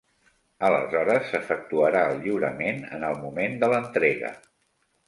[0.69, 4.35] Aleshores s'efectuarà el lliurament en el moment de l'entrega.